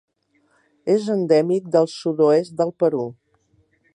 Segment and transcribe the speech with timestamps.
[0.93, 3.07] És endèmic del sud-oest del Perú.